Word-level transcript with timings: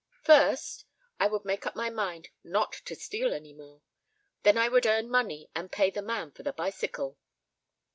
"First, 0.23 0.85
I 1.19 1.27
would 1.27 1.45
make 1.45 1.67
up 1.67 1.75
my 1.75 1.91
mind 1.91 2.29
not 2.43 2.73
to 2.85 2.95
steal 2.95 3.35
any 3.35 3.53
more, 3.53 3.83
then 4.41 4.57
I 4.57 4.67
would 4.67 4.87
earn 4.87 5.07
money 5.11 5.51
and 5.53 5.71
pay 5.71 5.91
the 5.91 6.01
man 6.01 6.31
for 6.31 6.41
the 6.41 6.53
bicycle." 6.53 7.19